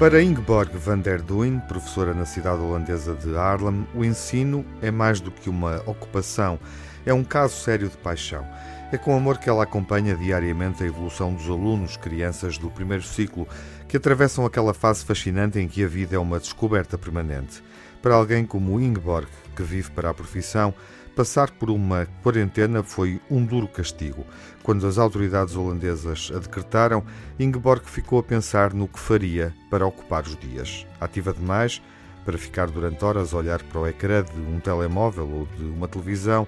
Para 0.00 0.22
Ingeborg 0.22 0.74
van 0.78 0.98
der 1.00 1.20
Duin, 1.20 1.60
professora 1.68 2.14
na 2.14 2.24
cidade 2.24 2.62
holandesa 2.62 3.14
de 3.14 3.36
Haarlem, 3.36 3.86
o 3.94 4.02
ensino 4.02 4.64
é 4.80 4.90
mais 4.90 5.20
do 5.20 5.30
que 5.30 5.50
uma 5.50 5.82
ocupação, 5.84 6.58
é 7.04 7.12
um 7.12 7.22
caso 7.22 7.54
sério 7.56 7.86
de 7.86 7.98
paixão. 7.98 8.46
É 8.90 8.96
com 8.96 9.14
amor 9.14 9.36
que 9.36 9.50
ela 9.50 9.62
acompanha 9.62 10.16
diariamente 10.16 10.82
a 10.82 10.86
evolução 10.86 11.34
dos 11.34 11.46
alunos, 11.46 11.98
crianças 11.98 12.56
do 12.56 12.70
primeiro 12.70 13.02
ciclo, 13.02 13.46
que 13.86 13.98
atravessam 13.98 14.46
aquela 14.46 14.72
fase 14.72 15.04
fascinante 15.04 15.58
em 15.58 15.68
que 15.68 15.84
a 15.84 15.86
vida 15.86 16.16
é 16.16 16.18
uma 16.18 16.40
descoberta 16.40 16.96
permanente. 16.96 17.62
Para 18.00 18.14
alguém 18.14 18.46
como 18.46 18.80
Ingeborg, 18.80 19.28
que 19.54 19.62
vive 19.62 19.90
para 19.90 20.08
a 20.08 20.14
profissão, 20.14 20.72
Passar 21.16 21.50
por 21.50 21.70
uma 21.70 22.06
quarentena 22.22 22.82
foi 22.82 23.20
um 23.30 23.44
duro 23.44 23.66
castigo. 23.66 24.24
Quando 24.62 24.86
as 24.86 24.96
autoridades 24.96 25.56
holandesas 25.56 26.30
a 26.34 26.38
decretaram, 26.38 27.04
Ingeborg 27.38 27.84
ficou 27.84 28.20
a 28.20 28.22
pensar 28.22 28.72
no 28.72 28.86
que 28.86 28.98
faria 28.98 29.52
para 29.68 29.86
ocupar 29.86 30.22
os 30.22 30.36
dias. 30.36 30.86
Ativa 31.00 31.32
demais 31.32 31.82
para 32.24 32.38
ficar 32.38 32.70
durante 32.70 33.04
horas 33.04 33.34
a 33.34 33.38
olhar 33.38 33.62
para 33.62 33.80
o 33.80 33.86
ecrã 33.86 34.22
de 34.22 34.40
um 34.40 34.60
telemóvel 34.60 35.28
ou 35.28 35.46
de 35.46 35.64
uma 35.64 35.88
televisão 35.88 36.46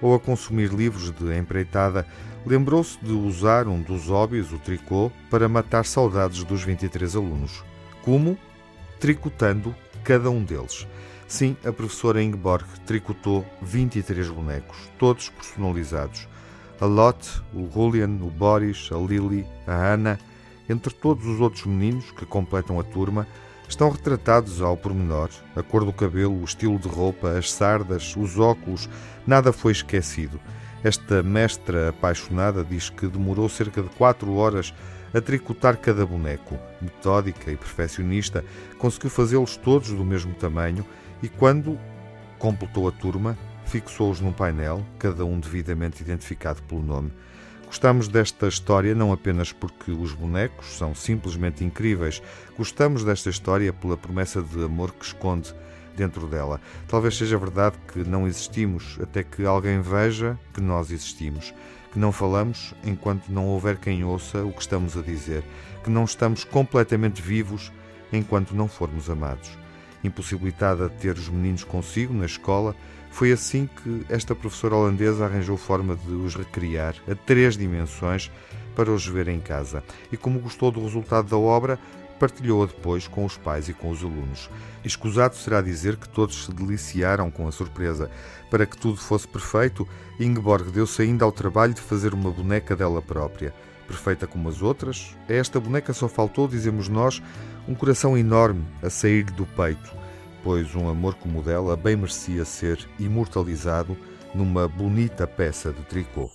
ou 0.00 0.14
a 0.14 0.20
consumir 0.20 0.68
livros 0.70 1.10
de 1.10 1.38
empreitada, 1.38 2.06
lembrou-se 2.44 2.98
de 3.02 3.12
usar 3.12 3.68
um 3.68 3.80
dos 3.80 4.08
hobbies, 4.08 4.52
o 4.52 4.58
tricô, 4.58 5.10
para 5.30 5.48
matar 5.48 5.86
saudades 5.86 6.42
dos 6.42 6.62
23 6.64 7.16
alunos. 7.16 7.64
Como? 8.02 8.36
Tricotando 8.98 9.74
cada 10.02 10.28
um 10.28 10.42
deles. 10.42 10.86
Sim, 11.32 11.56
a 11.64 11.72
professora 11.72 12.22
Ingeborg 12.22 12.66
tricotou 12.84 13.42
23 13.62 14.28
bonecos, 14.28 14.76
todos 14.98 15.30
personalizados. 15.30 16.28
A 16.78 16.84
Lotte, 16.84 17.40
o 17.54 17.66
Julian, 17.72 18.18
o 18.20 18.28
Boris, 18.28 18.90
a 18.92 18.98
Lily, 18.98 19.46
a 19.66 19.72
Ana, 19.72 20.18
entre 20.68 20.92
todos 20.92 21.24
os 21.24 21.40
outros 21.40 21.64
meninos 21.64 22.10
que 22.10 22.26
completam 22.26 22.78
a 22.78 22.82
turma, 22.84 23.26
estão 23.66 23.88
retratados 23.88 24.60
ao 24.60 24.76
pormenor. 24.76 25.30
A 25.56 25.62
cor 25.62 25.86
do 25.86 25.92
cabelo, 25.94 26.38
o 26.38 26.44
estilo 26.44 26.78
de 26.78 26.86
roupa, 26.86 27.30
as 27.30 27.50
sardas, 27.50 28.14
os 28.14 28.38
óculos, 28.38 28.86
nada 29.26 29.54
foi 29.54 29.72
esquecido. 29.72 30.38
Esta 30.84 31.22
mestra 31.22 31.88
apaixonada 31.88 32.62
diz 32.62 32.90
que 32.90 33.06
demorou 33.06 33.48
cerca 33.48 33.82
de 33.82 33.88
quatro 33.88 34.34
horas 34.34 34.74
a 35.14 35.20
tricotar 35.20 35.76
cada 35.78 36.04
boneco. 36.06 36.58
Metódica 36.80 37.50
e 37.50 37.56
perfeccionista, 37.56 38.44
conseguiu 38.78 39.10
fazê-los 39.10 39.56
todos 39.56 39.90
do 39.90 40.04
mesmo 40.04 40.34
tamanho 40.34 40.84
e 41.22 41.28
quando 41.28 41.78
completou 42.38 42.88
a 42.88 42.92
turma, 42.92 43.38
fixou-os 43.64 44.20
num 44.20 44.32
painel, 44.32 44.84
cada 44.98 45.24
um 45.24 45.38
devidamente 45.38 46.02
identificado 46.02 46.62
pelo 46.62 46.82
nome. 46.82 47.12
Gostamos 47.66 48.06
desta 48.06 48.48
história 48.48 48.94
não 48.94 49.12
apenas 49.12 49.50
porque 49.50 49.92
os 49.92 50.12
bonecos 50.12 50.76
são 50.76 50.94
simplesmente 50.94 51.64
incríveis, 51.64 52.20
gostamos 52.58 53.02
desta 53.02 53.30
história 53.30 53.72
pela 53.72 53.96
promessa 53.96 54.42
de 54.42 54.62
amor 54.62 54.92
que 54.92 55.06
esconde 55.06 55.54
dentro 55.96 56.26
dela. 56.26 56.60
Talvez 56.88 57.16
seja 57.16 57.38
verdade 57.38 57.76
que 57.92 58.00
não 58.00 58.26
existimos 58.26 58.98
até 59.02 59.22
que 59.22 59.44
alguém 59.44 59.80
veja 59.80 60.38
que 60.52 60.60
nós 60.60 60.90
existimos, 60.90 61.54
que 61.92 61.98
não 61.98 62.12
falamos 62.12 62.74
enquanto 62.84 63.28
não 63.28 63.46
houver 63.46 63.76
quem 63.76 64.04
ouça 64.04 64.44
o 64.44 64.52
que 64.52 64.60
estamos 64.60 64.96
a 64.96 65.02
dizer, 65.02 65.42
que 65.82 65.90
não 65.90 66.04
estamos 66.04 66.44
completamente 66.44 67.20
vivos 67.20 67.72
enquanto 68.12 68.54
não 68.54 68.68
formos 68.68 69.08
amados 69.10 69.62
impossibilitada 70.04 70.88
de 70.88 70.96
ter 70.96 71.16
os 71.16 71.28
meninos 71.28 71.64
consigo 71.64 72.12
na 72.12 72.26
escola, 72.26 72.74
foi 73.10 73.30
assim 73.30 73.68
que 73.82 74.04
esta 74.08 74.34
professora 74.34 74.74
holandesa 74.74 75.24
arranjou 75.24 75.56
forma 75.56 75.94
de 75.94 76.12
os 76.12 76.34
recriar 76.34 76.94
a 77.08 77.14
três 77.14 77.56
dimensões 77.56 78.30
para 78.74 78.90
os 78.90 79.06
ver 79.06 79.28
em 79.28 79.38
casa. 79.38 79.84
E 80.10 80.16
como 80.16 80.40
gostou 80.40 80.70
do 80.70 80.82
resultado 80.82 81.28
da 81.28 81.36
obra, 81.36 81.78
partilhou-a 82.22 82.66
depois 82.66 83.08
com 83.08 83.24
os 83.24 83.36
pais 83.36 83.68
e 83.68 83.74
com 83.74 83.90
os 83.90 84.00
alunos. 84.00 84.48
Escusado 84.84 85.34
será 85.34 85.60
dizer 85.60 85.96
que 85.96 86.08
todos 86.08 86.44
se 86.44 86.52
deliciaram 86.52 87.32
com 87.32 87.48
a 87.48 87.50
surpresa. 87.50 88.08
Para 88.48 88.64
que 88.64 88.78
tudo 88.78 88.96
fosse 88.96 89.26
perfeito, 89.26 89.88
Ingeborg 90.20 90.70
deu-se 90.70 91.02
ainda 91.02 91.24
ao 91.24 91.32
trabalho 91.32 91.74
de 91.74 91.80
fazer 91.80 92.14
uma 92.14 92.30
boneca 92.30 92.76
dela 92.76 93.02
própria. 93.02 93.52
Perfeita 93.88 94.24
como 94.24 94.48
as 94.48 94.62
outras, 94.62 95.16
a 95.28 95.32
esta 95.32 95.58
boneca 95.58 95.92
só 95.92 96.06
faltou, 96.06 96.46
dizemos 96.46 96.88
nós, 96.88 97.20
um 97.66 97.74
coração 97.74 98.16
enorme 98.16 98.64
a 98.80 98.88
sair 98.88 99.24
do 99.24 99.44
peito, 99.44 99.92
pois 100.44 100.76
um 100.76 100.88
amor 100.88 101.14
como 101.14 101.40
o 101.40 101.42
dela 101.42 101.76
bem 101.76 101.96
merecia 101.96 102.44
ser 102.44 102.78
imortalizado 103.00 103.98
numa 104.32 104.68
bonita 104.68 105.26
peça 105.26 105.72
de 105.72 105.82
tricô. 105.82 106.30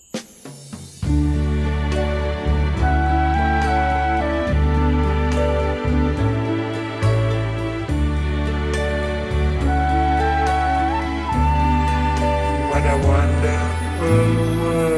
down 13.42 14.00
the 14.00 14.04
road. 14.04 14.97